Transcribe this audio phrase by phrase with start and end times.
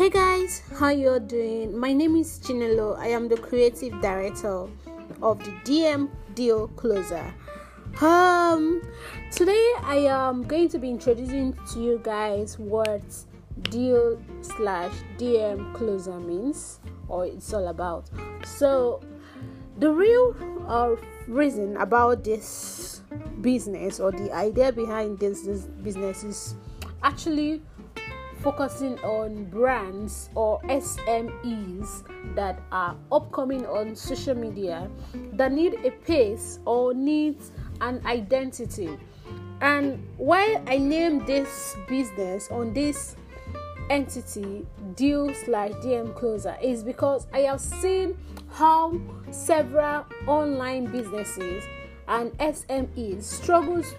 [0.00, 1.76] Hey guys, how are you doing?
[1.76, 2.98] My name is Chinelo.
[2.98, 4.66] I am the creative director
[5.20, 7.34] of the DM Deal Closer.
[8.00, 8.80] Um,
[9.30, 13.02] today I am going to be introducing to you guys what
[13.68, 18.08] deal slash DM closer means or it's all about.
[18.46, 19.02] So,
[19.80, 20.34] the real
[20.66, 20.96] uh,
[21.28, 23.02] reason about this
[23.42, 26.54] business or the idea behind this, this business is
[27.02, 27.60] actually
[28.42, 34.88] focusing on brands or SMEs that are upcoming on social media
[35.32, 38.98] that need a pace or needs an identity.
[39.60, 43.16] And why I name this business on this
[43.90, 48.16] entity deal slash DM closer is because I have seen
[48.50, 48.98] how
[49.30, 51.64] several online businesses
[52.08, 53.94] and SMEs struggles